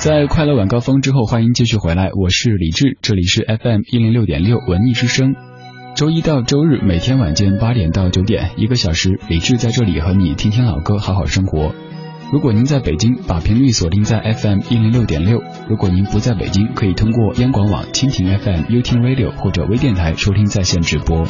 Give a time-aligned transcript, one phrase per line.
[0.00, 5.34] 在快乐晚高峰之后，欢迎继续回来，我是李志，这里是 FM 一零六点六文艺之声。
[5.94, 11.74] 周一到周日每天晚间八点到九点，一个小时，李志在这里和你听听老歌，好好生活。
[12.32, 21.26] 如果您在北京，把频率锁定在 FM 一零六点六；如果您不在北京，可以通过央广网蜻蜓 FM、优听 Radio 或者微电台收听在线直播。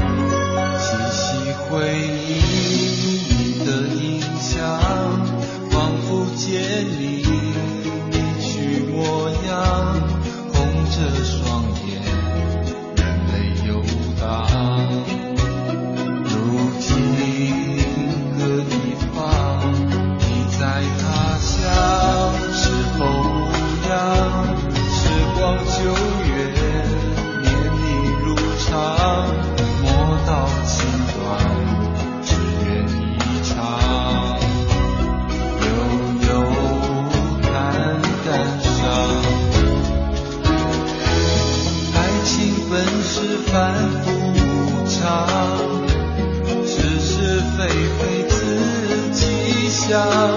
[50.00, 50.29] Krishna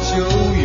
[0.00, 0.57] 就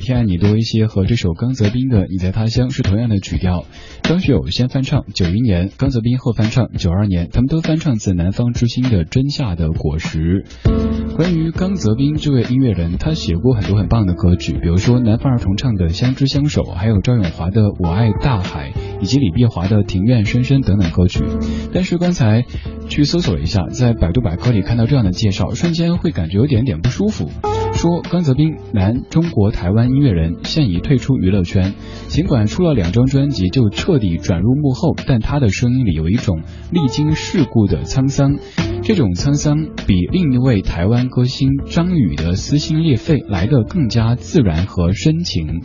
[0.00, 3.64] 天爱你多一些》和这首刚泽斌的《你在他乡》是同样的曲调。
[4.02, 10.44] 张学友先翻唱九一年，刚泽斌后翻唱九二年，他们都翻唱自《南方之星》的《真夏的果实》。
[11.20, 18.70] 关于刚泽斌这位音乐人，他写过很多很棒的歌曲，比如说南方儿童唱的《相知相守》，还有赵咏华的《我爱大海》，
[19.02, 21.22] 以及李碧华的《庭院深深》等等歌曲。
[21.74, 22.46] 但是刚才
[22.88, 27.28] 去搜索了一下，在百度百科里看到这样的介绍，瞬间会感觉有点点不舒服。
[27.74, 31.74] 说刚泽斌，男，中国台湾音乐人，现已退出娱乐圈。
[32.08, 36.40] 尽管出了两张专辑就彻底转入幕后，但他的声音里有一种
[36.72, 38.38] 历经世故的沧桑。
[38.82, 45.60] 这种沧桑比另一位台湾歌星张宇的撕心裂肺来得更加自然和深情。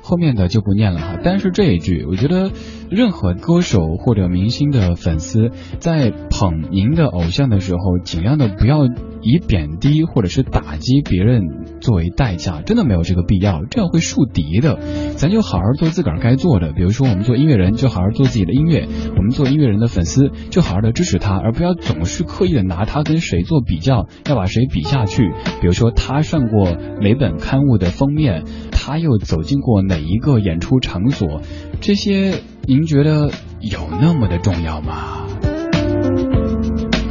[0.00, 2.50] 后面的就不念了哈，但是这一句，我觉得
[2.90, 8.80] 任何歌手或者明星的粉丝在捧您的偶像的时候，尽量的不要。
[9.22, 11.42] 以贬低或者是打击别人
[11.82, 14.78] 作为代价，真的没有这个必要，这样会树敌的。
[15.16, 25.30] 咱就好好做自个儿该做的，比如说我们做音乐人就好好做自己的音乐，我们做音乐人的粉丝就好好的支持他，而不要总是刻意的拿他跟谁做比较，要把谁比下去。
[25.60, 31.42] 比如说他上过哪本刊物的封面，他又走进过哪一个演出场所，
[31.82, 32.36] 这些
[32.66, 33.30] 您觉得
[33.60, 35.26] 有那么的重要吗？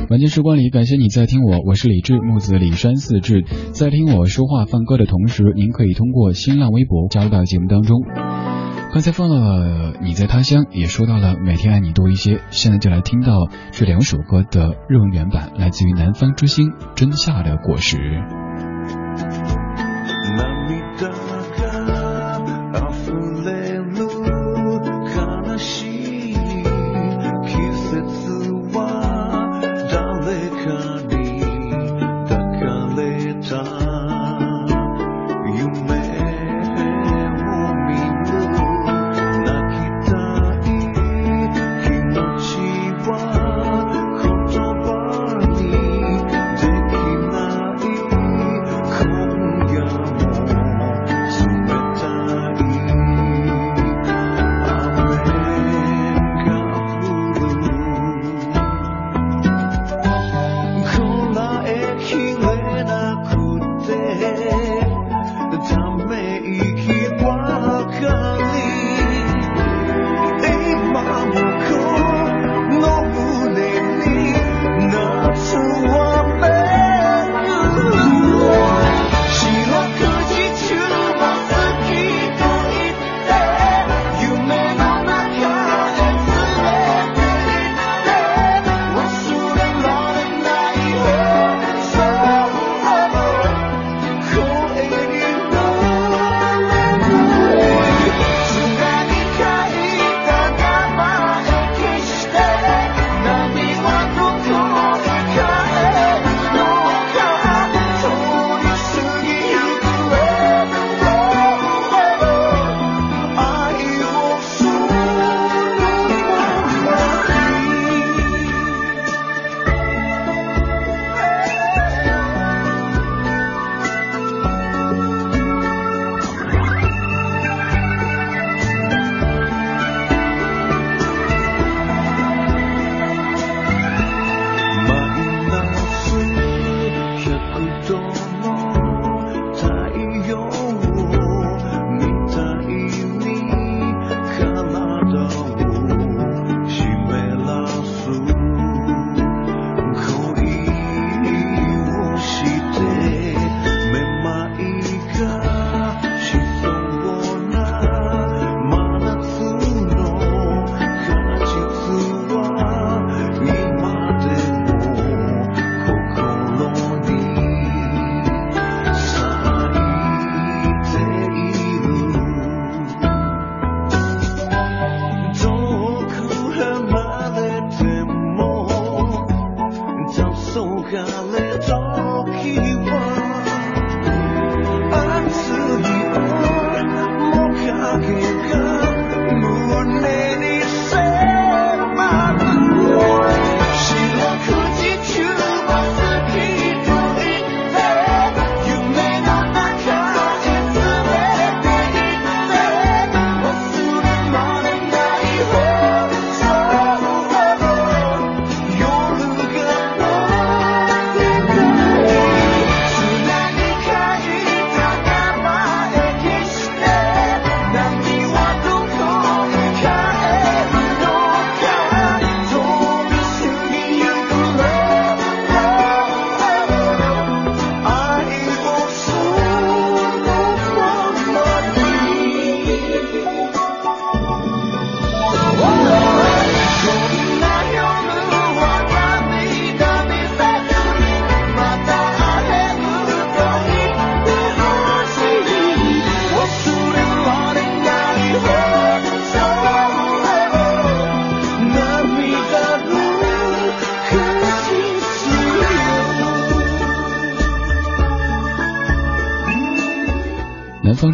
[0.10, 3.44] 晚间时光里，感谢你在听我，我是李志，木子李山四志。
[3.74, 8.02] 在听我说话放歌的同时，您可以通过新浪微博加入到节目当中。
[8.92, 12.40] 刚才放了你在他乡，也说到了每天爱你多一些。
[12.50, 17.98] 现在就来听到这两首歌的日文原版，来自于南方之星真夏的果实。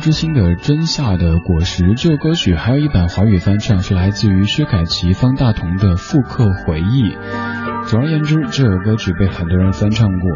[0.05, 7.09] 之星的真夏的果实这首歌曲，还有一版华语翻唱，是来自于薛凯琪、方大同的复刻回忆。
[7.87, 10.29] 总而言之，这首歌曲被很多人翻唱过。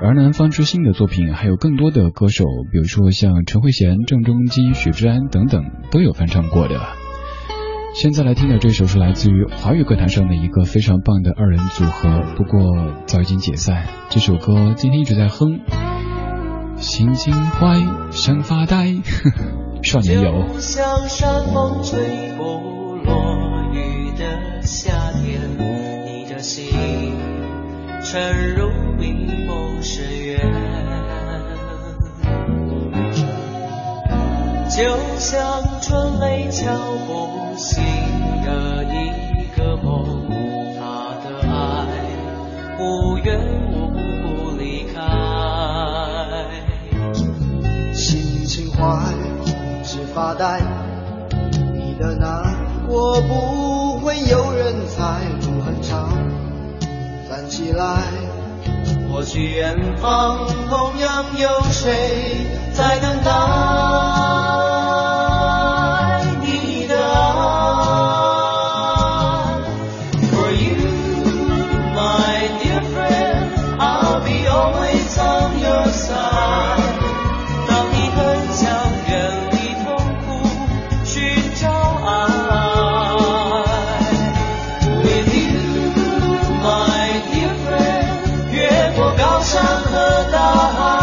[0.00, 6.80] 而南方之星的作品还有更多的歌手，比如说像陈慧娴、郑中基、许志安等等都有翻唱过的。
[7.94, 13.84] 现在来听的这首是来自于华语歌坛上的一个非常棒的二人组合，不过早已经解散。
[14.08, 15.60] 这首歌今天一直在哼。
[16.82, 17.78] 心情坏，
[18.10, 18.92] 想发呆，
[19.84, 20.42] 少年游。
[20.52, 22.42] 就像山风吹不
[23.04, 25.40] 落雨的夏天，
[26.04, 26.66] 你的心
[28.02, 30.40] 沉入迷梦深渊。
[34.68, 34.82] 就
[35.18, 36.66] 像春雷敲
[37.06, 37.80] 不醒
[38.44, 40.26] 的一个梦，
[40.80, 41.86] 他的爱
[42.80, 43.61] 无缘
[48.52, 49.14] 情怀，
[49.82, 50.60] 只发呆，
[51.72, 52.54] 你的难
[52.86, 56.10] 过不会有人猜，路很长，
[57.30, 58.02] 站起来。
[59.10, 63.30] 或许远方同样有谁在等待
[89.52, 90.38] 山和大
[90.72, 91.01] 海，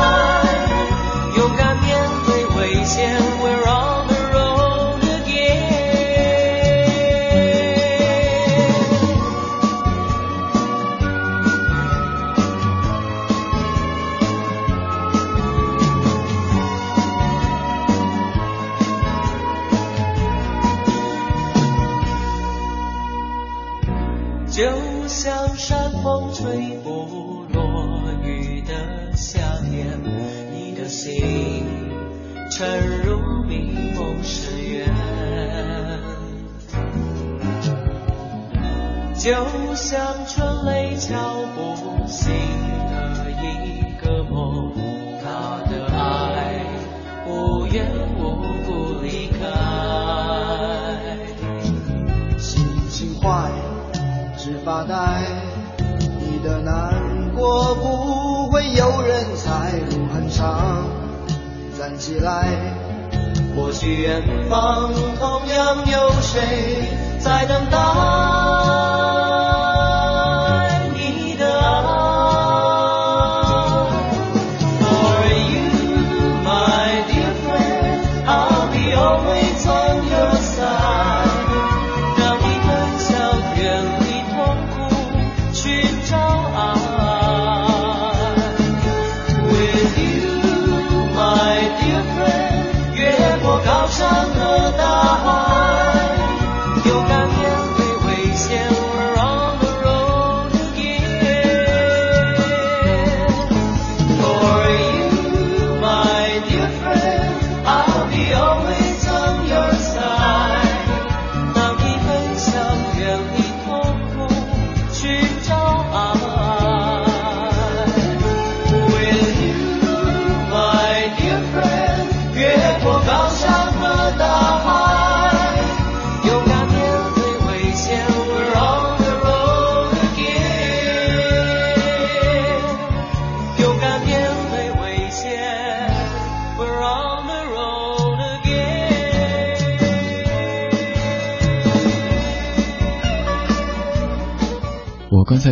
[64.27, 64.68] 远方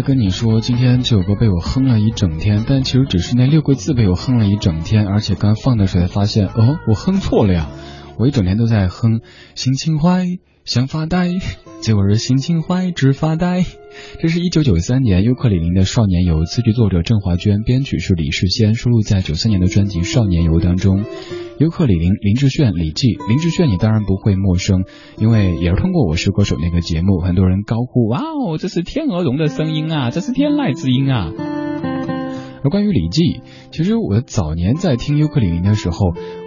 [0.08, 7.70] 跟你说，今天这首歌被我哼了一整天，但其实只是那六个字被我哼了一整天，而且刚放的时候才发现，哦，我哼错了呀！
[8.18, 9.20] 我一整天都在哼，
[9.54, 10.24] 心情坏，
[10.64, 11.28] 想发呆，
[11.82, 13.66] 结果是心情坏，只发呆。
[14.22, 21.04] 这是一九九三年尤克里里的《少年游》，词曲作者郑华娟，编曲是李世先，收录在九三年的专辑《少年游》当中。
[21.60, 24.84] 尤克里林林志炫、李记，林志炫你当然不会陌生，
[25.18, 31.32] 因为也是通过《我是歌手》那个节目，很多人高呼：“哇哦，这是天鹅绒的声音啊，这是天籁之音啊！”
[32.64, 35.98] 而关于李记，其实我早年在听尤克里林的时候，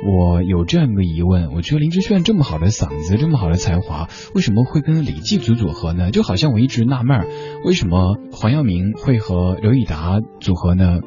[0.07, 6.13] 我有这样一个疑问：我觉得林志炫这么好的嗓子，这么好的才华，为什么会跟李记组组合呢？
[6.13, 7.27] 就好像我一直纳闷，
[7.65, 11.01] 为什么黄耀明会和刘以达组合呢？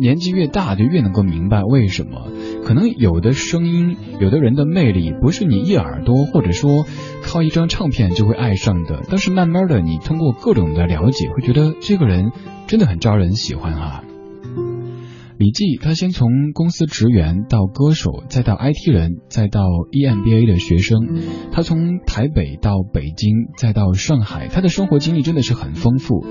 [0.00, 2.28] 年纪越大，就越能够明白为什么。
[2.64, 6.86] 可能有的声音，有的人的魅力，不是你一耳朵或者说
[7.22, 12.32] 靠一张唱片就会爱上的，但是慢慢的，你通过各种的了解，会觉得这个人
[12.66, 14.02] 真的很招人喜欢啊。
[15.38, 20.98] 李记，他先从公司职员到歌手，再到 IT 人，再到 EMBA 的学生。
[21.50, 26.26] 他从台北到北京，再到上海，他的生活经历真的是很丰富。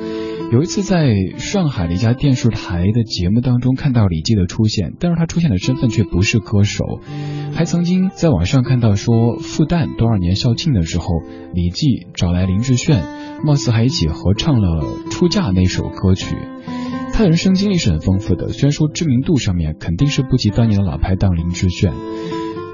[0.52, 7.02] 有一次在上海的一家电视台的节目当中看到李记的出现，但是他出现的身份却不是歌手。
[7.54, 11.06] 还曾经在网上看到说，复旦多少年校庆的时候，
[11.54, 13.04] 李记找来林志炫，
[13.46, 16.36] 貌似还一起合唱了《出嫁》那首歌曲。
[17.14, 21.94] 他的人生经历是很丰富的，虽然说知名度上面肯定是不及当年的老拍档林志炫。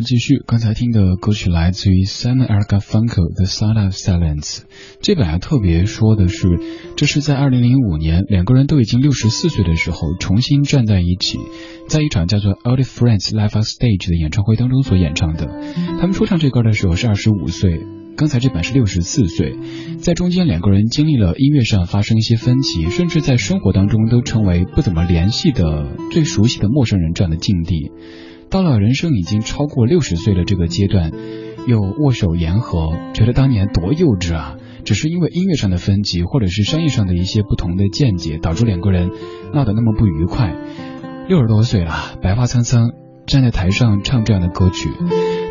[0.03, 0.43] 继续。
[0.47, 4.59] 刚才听的歌曲来自于 Simon a g a f u n k e 的《Sound of Silence》。
[5.01, 6.49] 这本来特别说的是，
[6.97, 11.38] 这是在2005年两个人都已经64岁的时候，重新站在一起，
[11.88, 15.47] 在一场叫做《Old Friends Live on Stage》的演唱会当中所演唱的。
[16.01, 17.81] 他们说唱这歌的时候是25岁，
[18.17, 19.57] 刚才这版是64岁。
[19.99, 27.91] 在中间两个人经历了音乐上发生一些分歧，甚至在生活当中都成为不怎么联系的、最熟悉的陌生人这样的境地。
[28.53, 31.11] 到了人生已经超过六十岁的这个阶段，
[31.67, 34.57] 又握手言和，觉得当年多幼稚啊！
[34.85, 39.11] 只是因为音乐上的分歧，或者是商业上的一些不同的见解，导致两个人
[39.55, 40.55] 闹得那么不愉快。
[41.29, 42.91] 六十多岁了，白发苍苍，
[43.27, 44.91] 站在台上唱这样的歌曲，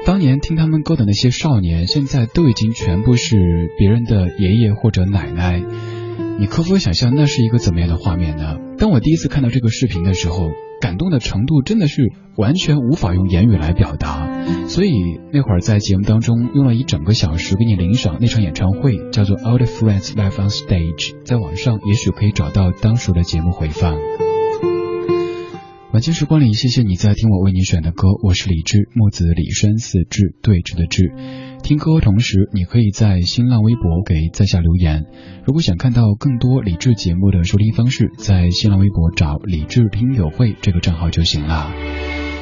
[0.05, 5.63] 当年听他们歌的那些少年，现在都已经全部是别人的爷爷或者奶奶。
[6.37, 8.57] 你可否想象那是一个怎么样的画面呢？
[8.77, 10.51] 当我第一次看到这个视频的时候。
[10.81, 14.27] 感动的程度真的是完全无法用言语来表达，
[14.67, 14.91] 所以
[15.31, 23.95] 那会儿在节目当中用了一整个小时给你领赏那场演唱会，叫做《Old Friends Live on Stage》，在网上也许可以找到当时的节目回放。
[25.93, 31.50] 晚间时光里，谢谢你在听我为你选的歌，我是李志，木子李山四志对峙的志。
[31.61, 35.05] 听歌同时，你可以在新浪微博给在下留言。
[35.45, 41.71] 如果想看到更多李志节目的收听方式，在新浪微博找李志听友会这个账号就行了。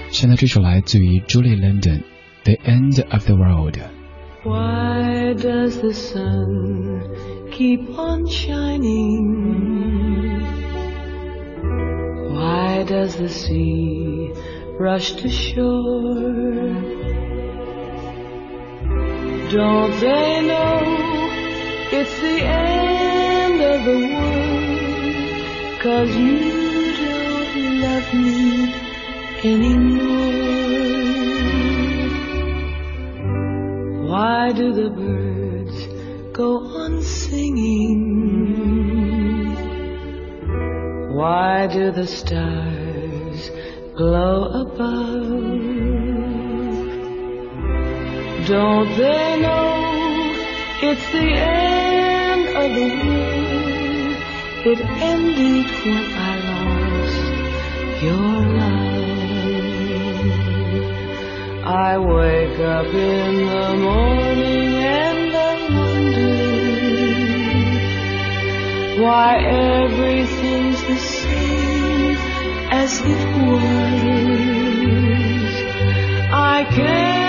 [0.10, 2.00] 现在这首来自于 Julie London，
[2.44, 3.78] 《The End of the World》。
[4.44, 7.04] Why does the sun
[7.52, 9.20] keep on shining?
[12.34, 14.34] Why does the sea
[14.80, 16.74] rush to shore?
[19.50, 20.80] Don't they know
[21.92, 25.80] it's the end of the world?
[25.82, 26.38] Cause you
[26.98, 28.74] don't love me
[29.44, 30.50] anymore.
[34.08, 35.88] Why do the birds
[36.32, 38.06] go on singing?
[41.16, 43.50] Why do the stars
[43.98, 46.19] glow above?
[48.50, 50.34] Don't they know
[50.82, 54.18] it's the end of the world?
[54.66, 54.80] It
[55.12, 57.24] ended when I lost
[58.02, 58.90] your love.
[61.64, 66.34] I wake up in the morning and I wonder
[69.04, 72.18] why everything's the same
[72.72, 73.70] as it was.
[76.34, 77.29] I can't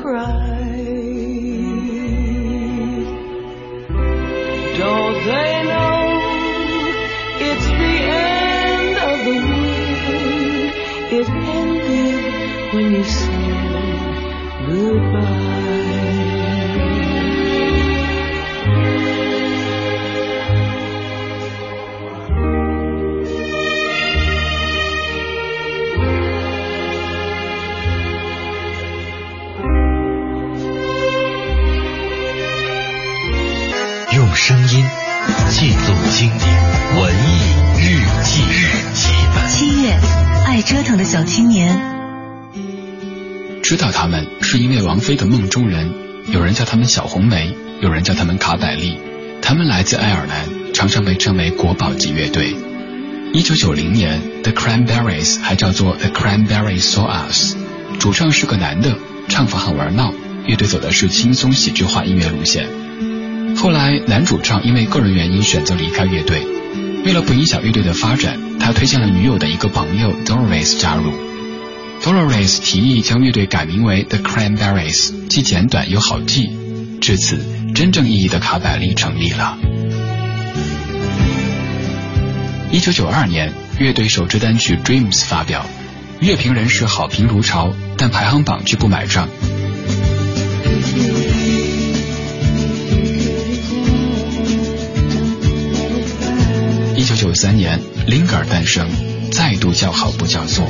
[34.43, 34.83] 声音
[35.51, 39.47] 记录经典文艺日记日记本。
[39.47, 39.95] 七月，
[40.47, 41.79] 爱折腾的小青年。
[43.61, 45.93] 知道他们是因为王菲的梦中人，
[46.25, 48.97] 有人叫他们小红梅，有人叫他们卡百利。
[49.43, 52.55] 他们来自爱尔兰，常常被称为国宝级乐队。
[53.33, 57.55] 一九九零年，The Cranberries 还叫做 The Cranberries Saw Us，
[57.99, 58.97] 主唱是个男的，
[59.29, 60.11] 唱法很玩闹，
[60.47, 62.80] 乐队走的是轻松喜剧化音乐路线。
[63.55, 66.45] 后来，男主唱因为个人原因选择离开乐队，
[67.05, 71.13] 为了不影响乐队的发展，他推荐了女友的一个朋友 Doris 加入。
[72.01, 76.49] Doris 提议将乐队改名为 The Cranberries，既简短又好记。
[76.99, 77.39] 至此，
[77.75, 79.57] 真正意义的卡百利成立了。
[82.71, 85.65] 一九九二年，乐队首支单曲《Dreams》发表，
[86.19, 89.27] 乐评人士好评如潮，但排行榜却不买账。
[97.11, 98.87] 九九三年，Linger 诞生，
[99.31, 100.65] 再度叫好不叫座。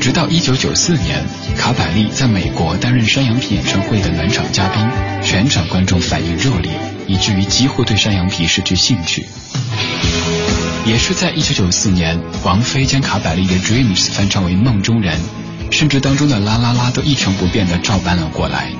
[0.00, 1.24] 直到一九九四年，
[1.56, 4.84] 卡百利在美国担任山羊皮演唱会的暖场嘉宾，
[5.22, 6.72] 全场观众反应热烈，
[7.06, 9.26] 以至于几乎对山羊皮失去兴趣。
[10.84, 15.20] 也是在一九九四年，王菲将卡百利的《Dreams》翻唱为《梦中人》，
[15.72, 18.72] 甚至当中的啦啦啦都一成不变的照搬了过来。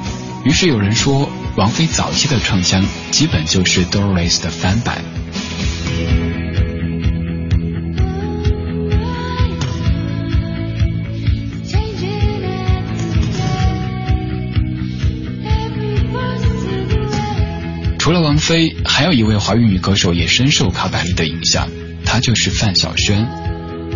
[0.45, 5.05] 于是有人说，王菲早期的唱腔基本就是 Doris 的翻版。
[18.05, 21.71] 除了王菲，还有一位华语女歌手也深受卡百利的影响，
[22.05, 23.27] 她就是范晓萱。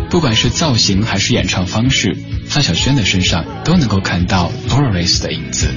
[0.09, 2.17] 不管是造型还是演唱方式，
[2.47, 5.67] 范晓萱的身上都能够看到 Doris 的影子。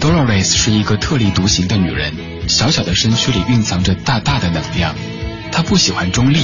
[0.00, 2.12] Doris 是一个特立独行的女人，
[2.48, 4.92] 小小的身躯里蕴藏着大大的能量。
[5.52, 6.40] 她不喜欢中立，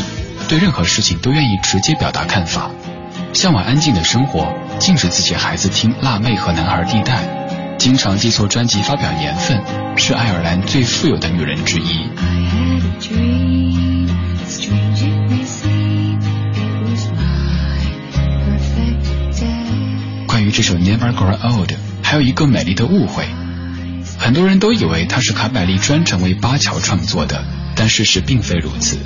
[0.48, 2.70] 对任何事情都愿意直接表达看法，
[3.32, 9.62] 向往安静的生活，禁止自己孩子听辣妹和男孩地带，经常记错专辑发表年份，
[9.98, 12.08] 是爱尔兰最富有的女人之一。
[20.26, 23.26] 关于这首 Never Grow Old，还有一个美丽的误会。
[24.18, 27.44] 很多人都以为它是卡百利专程为巴乔创作的，
[27.76, 28.98] 但事实并非如此。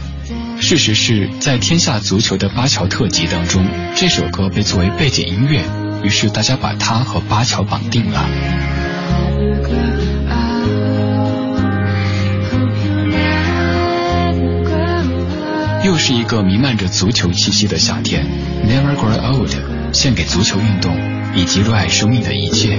[0.65, 5.63] 事实是在天下足球的巴乔特辑当中，这首歌被作为背景音乐，
[6.03, 8.27] 于是大家把它和巴乔绑定了。
[15.85, 18.25] 又是一个弥漫着足球气息的夏天
[18.67, 19.51] ，Never Grow Old，
[19.93, 20.97] 献给足球运动
[21.37, 22.79] 以及热爱生命的一切。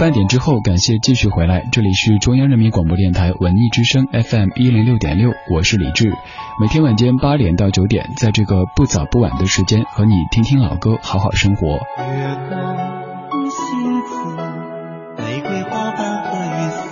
[0.00, 6.10] 半点之后，感谢继续回来，这里是中央人民广播电台文艺之声 FM 一零六点六，我是李志。
[6.58, 11.74] 每天晚间八点到九点，在这个不早不晚的时间，和你听听老歌，好好生活。
[11.98, 12.76] 月光，
[15.18, 16.88] 玫瑰花瓣和雨丝，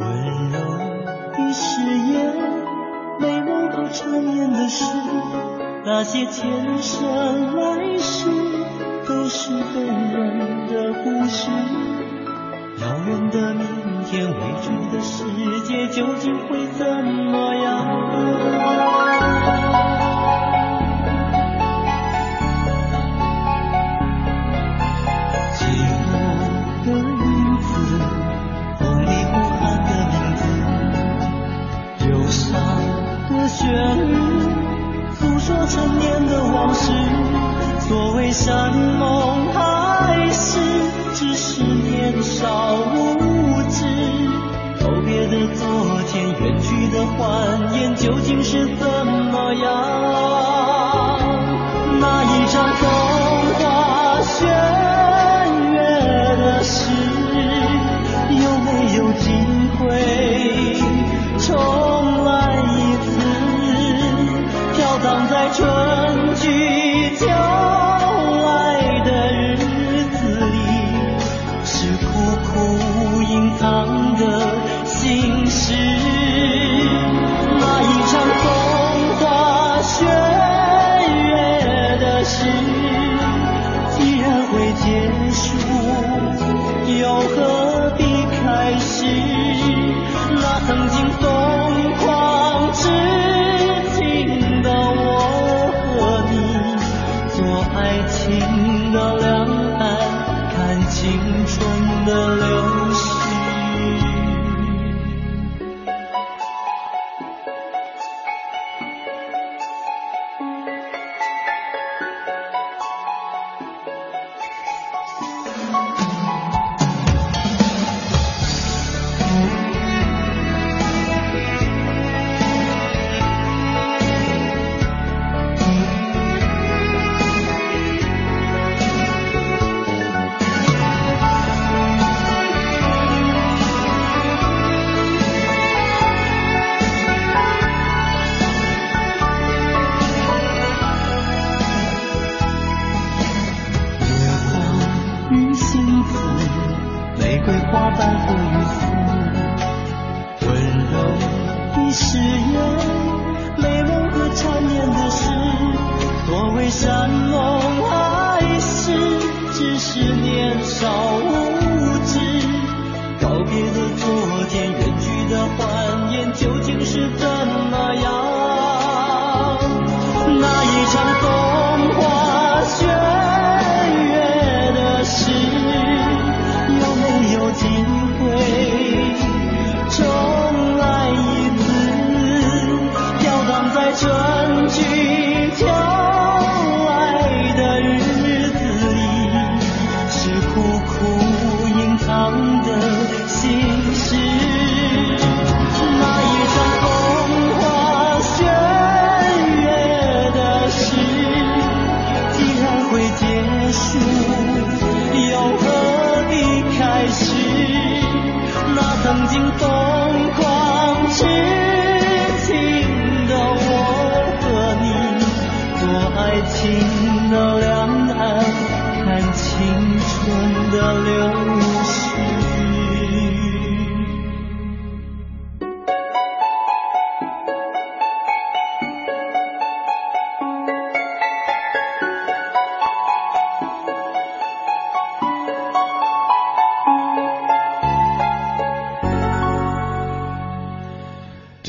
[0.00, 0.58] 温柔
[1.32, 2.34] 的誓言，
[3.20, 4.84] 美梦和缠绵的诗，
[5.86, 8.61] 那些前生来世。
[9.44, 11.50] 是动人的故事。
[12.80, 13.66] 遥远的明
[14.04, 15.24] 天，未知的世
[15.62, 17.68] 界，究竟会怎么样？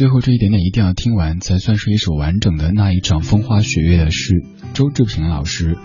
[0.04, 4.44] 最后这一点点一定要听完，才算是一首完整的那一场风花雪月的诗。
[4.74, 5.78] 周志平老师，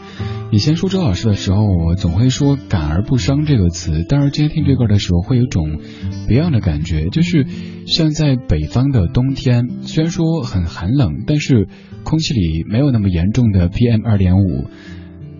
[0.50, 5.78] 以前说周老师的时候，我总会说“感而不伤”这个词，但是今天听这歌的时候，会有种
[6.26, 7.46] 别样的感觉，就是
[7.86, 11.68] 像在北方的冬天，虽然说很寒冷，但是
[12.02, 14.66] 空气里没有那么严重的 PM 二点五。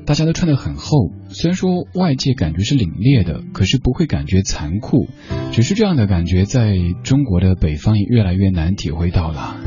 [0.08, 5.06] 大家都穿得很厚，虽然说外界感觉是凛冽的，可是不会感觉残酷。
[5.52, 9.60] 只是这样的感觉，在中国的北方也越来越难体会到了。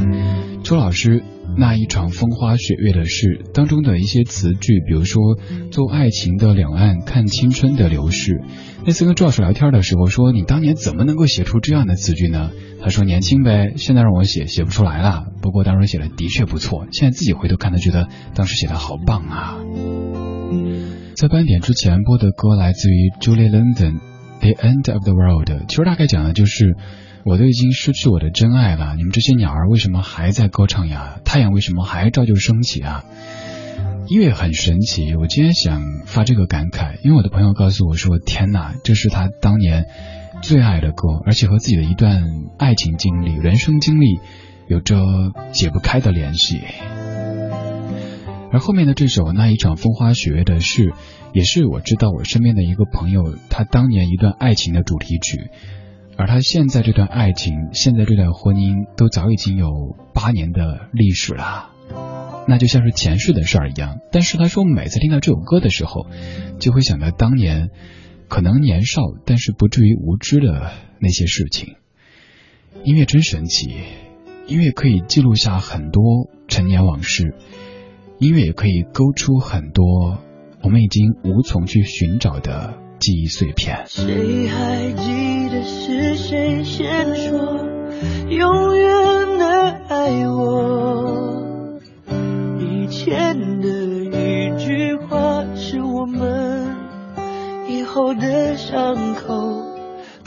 [0.63, 1.23] 周老师
[1.59, 5.21] 那一场风花雪月的事当中的一些词句，比如说
[5.69, 8.41] “做爱情的两岸，看青春的流逝”。
[8.83, 12.49] 那次跟周老师聊天的时候说：“你当年怎么能够写出这样的词句呢？”
[12.81, 15.25] 他说：“年轻呗，现在让我写写不出来了。
[15.43, 19.59] 不过当时写的的确不错，现在自己回头看，他觉得当时写的好棒啊。”
[21.15, 23.93] 在斑点之前播的歌来自于 Julie London，
[24.39, 25.49] 《The End of the World》。
[25.67, 26.75] 其实大概讲的就是，
[27.23, 31.19] 我都已经失去我的真爱了，你们这些鸟儿为什么还在歌唱呀？
[31.23, 33.03] 太阳为什么还照旧升起啊？
[34.07, 39.85] 音乐很神奇，我今天想发这个感慨，因为我的朋友告诉我说：“天哪，这是他当年
[40.41, 42.23] 最爱的歌，而且和自己的一段
[42.57, 44.19] 爱情经历、人生经历
[44.67, 44.97] 有着
[45.53, 46.59] 解不开的联系。”
[48.51, 50.93] 而后面的这首那一场风花雪月的事，
[51.33, 55.49] 也是我知道我身边的一个朋友，他当年一段爱情的主题曲，
[56.17, 61.69] 而他现在这段爱情，现在这段婚姻，都早已经有八年的历史了，
[62.45, 63.99] 那就像是前世的事儿一样。
[64.11, 66.07] 但是他说，每次听到这首歌的时候，
[66.59, 67.69] 就会想到当年
[68.27, 71.75] 可能年少，但是不至于无知的那些事情。
[72.83, 73.69] 音乐真神奇，
[74.45, 77.33] 音乐可以记录下很多陈年往事。
[78.21, 80.19] 音乐也可以勾出很多
[80.61, 83.85] 我们已经无从去寻找的记忆碎片。
[83.87, 87.65] 谁还记得是谁先说
[88.29, 91.79] 永远的爱我？
[92.59, 93.69] 以前的
[94.05, 96.75] 一句话是我们
[97.69, 99.33] 以后的伤口。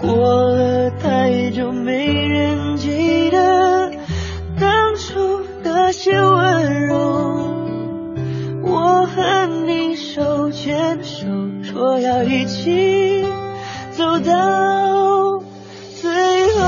[0.00, 0.10] 过
[0.50, 3.92] 了太久，没人记得
[4.58, 7.23] 当初那些温柔。
[9.24, 11.26] 和你手牵手，
[11.62, 13.24] 说要一起
[13.90, 15.42] 走到
[15.94, 16.12] 最
[16.52, 16.60] 后。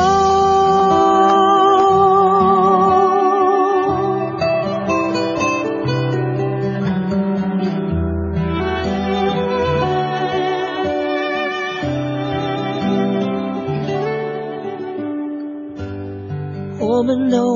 [16.78, 17.55] 我们都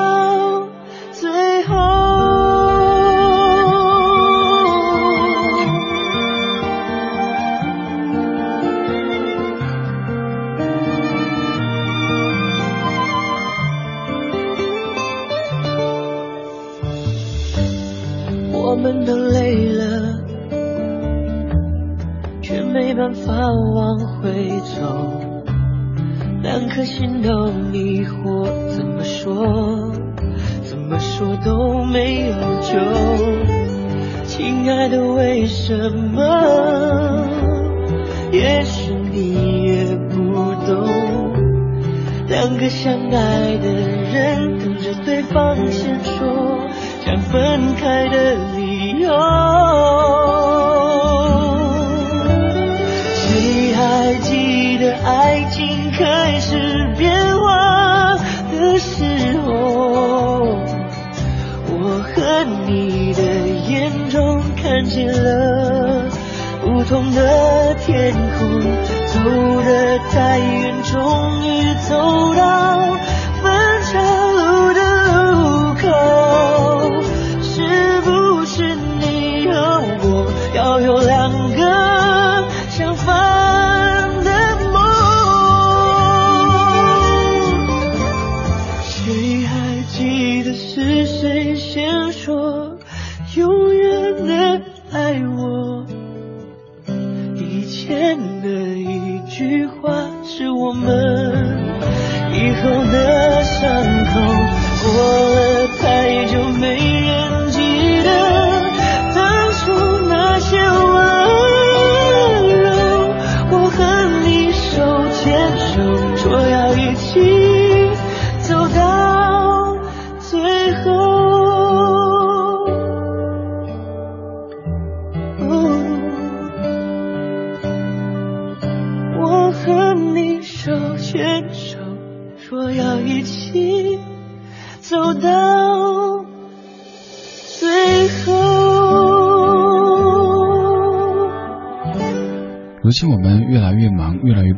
[89.83, 92.77] 记得是谁先说
[93.35, 93.70] 永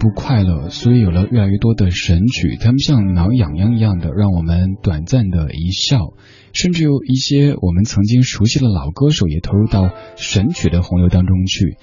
[0.04, 6.10] 不快乐，所以有了越来越多的神曲，他们像挠痒痒一样的，让我们短暂的一笑。
[6.52, 11.78] 甚至有一些我们曾经熟悉的老歌手也投入到神曲的洪流当中去。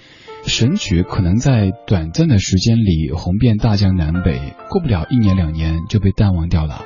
[0.45, 6.85] 神曲可能在短暂的时间里红遍大江南北，过不了一年两年就被淡忘掉了。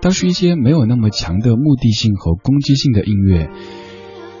[0.00, 3.50] 倒是一些没有那么强的目的性和攻击性的音乐，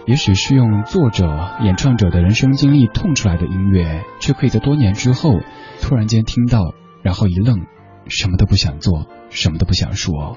[0.06, 5.40] 也许是用作者、演唱者的人生经历痛出来的音乐，却可以在多年之后
[5.80, 7.66] 突然间听到，然后一愣，
[8.08, 10.36] 什么都不想做，什么都不想说。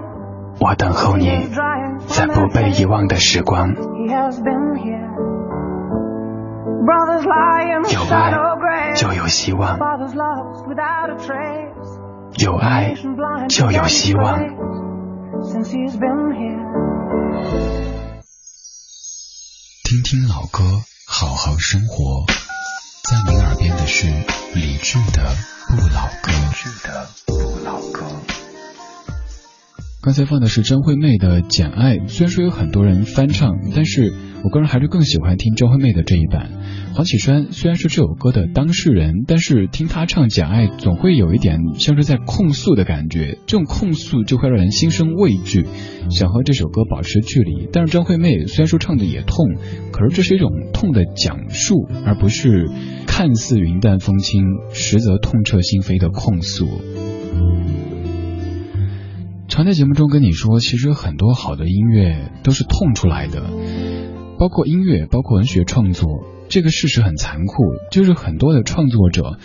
[0.63, 1.49] 我等候你，
[2.07, 3.71] 在不被遗忘的时光。
[3.73, 5.09] He has been here.
[6.85, 12.45] Brothers lie in 有爱.就有希望，Fathers lost without a trace.
[12.45, 12.93] 有爱
[13.49, 14.39] 就有希望。
[15.41, 16.61] Since he's been here.
[19.83, 20.63] 听听老歌，
[21.07, 22.27] 好好生活。
[23.09, 24.05] 在您耳边的是
[24.53, 25.23] 理智的
[25.69, 26.31] 不老歌。
[30.03, 34.11] 刚才放的是张惠妹的《简爱》，虽然说有很多人翻唱，但是
[34.43, 36.49] 我个人还是更喜欢听张惠妹的这一版。
[36.95, 43.37] 黄绮珊虽然是这首歌的当事人，但是听她唱《简爱》，总会有一点像是在控诉的感觉。
[43.45, 45.67] 这种控诉就会让人心生畏惧，
[46.09, 47.69] 想和这首歌保持距离。
[47.71, 49.45] 但是张惠妹虽然说唱的也痛，
[49.91, 51.75] 可是这是一种痛的讲述，
[52.07, 52.67] 而不是
[53.05, 54.41] 看似云淡风轻，
[54.73, 56.67] 实则痛彻心扉的控诉。
[59.51, 63.51] 常在节目中跟你说，其实很多好的音乐都是痛出来的，
[64.39, 66.23] 包括音乐，包括文学创作。
[66.47, 67.55] 这个事实很残酷，
[67.91, 69.37] 就是很多的创作者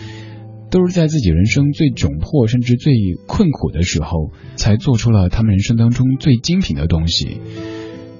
[0.70, 2.94] 都是在自己人生最窘迫甚至最
[3.26, 7.40] 困苦的时候，才做出了他们人生当中最精品的东西。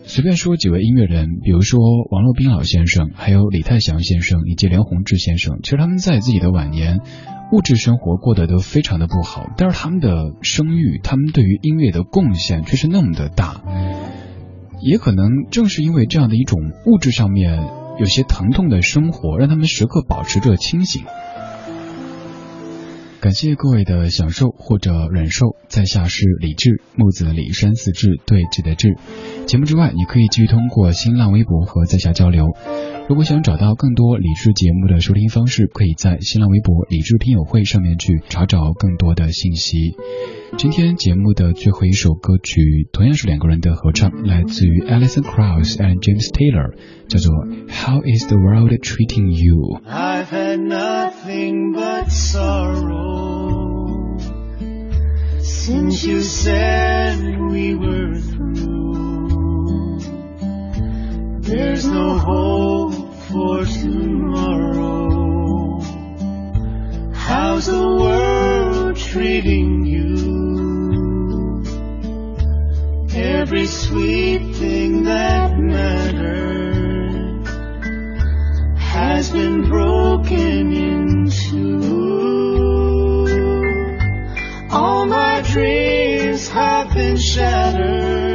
[0.03, 1.79] 随便说几位音乐人，比如说
[2.11, 6.99] 王洛宾老先生，还有李泰祥先生以及梁鸿志先生，其实他们在自己的晚年。
[7.53, 13.63] 物质生活过得都非常的不好，但是他们的声誉，他们对于音乐的贡献却是那么的大。
[14.81, 17.67] 也可能正是因为这样的一种物质上面
[17.99, 21.05] 有些疼痛的生活，让他们时刻保持着清醒。
[23.21, 28.97] 感谢各位的享受或者忍受，在下是李志，木子李山四志对峙的志。
[29.47, 32.57] 节目之外，你可以继续通过新浪微博和在下交流。
[33.09, 39.95] 如果想找到更多理智节目的收听方式，可以在新浪微博“理智听友会”上面去查找更多的信息。
[40.57, 46.75] 今天节目的最后一首歌曲，同样是两个人的合唱，来自于 Alison Krauss and James Taylor，
[47.07, 47.33] 叫做
[47.71, 49.81] 《How Is the World Treating You》。
[49.87, 53.69] I've had nothing but sorrow
[55.41, 59.06] since you said we were through.
[61.47, 64.99] There's no hope for tomorrow.
[67.13, 71.63] How's the world treating you?
[73.15, 77.47] Every sweet thing that mattered
[78.77, 81.77] has been broken into.
[84.73, 88.26] All my dreams have been shattered.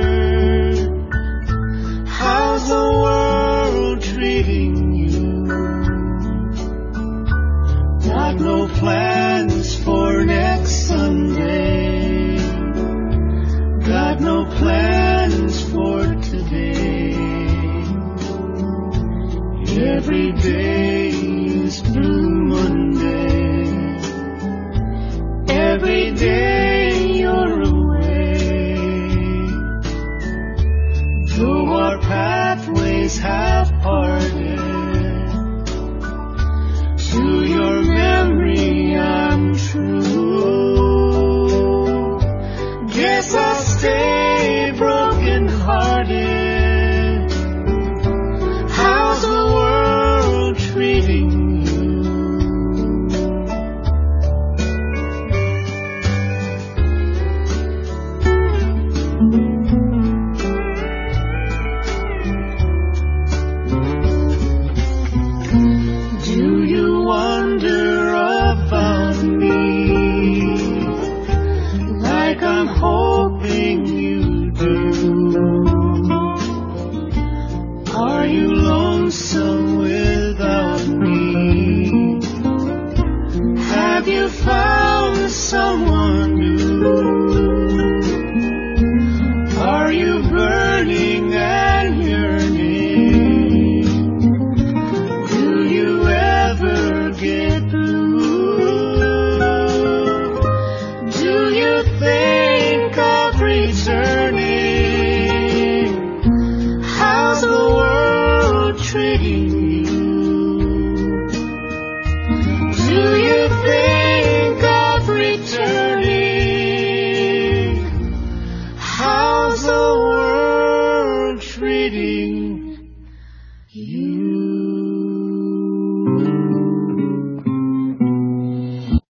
[8.82, 12.36] Plans for next Sunday.
[13.86, 17.13] Got no plans for today.
[19.97, 20.91] Every day
[39.88, 40.11] dream.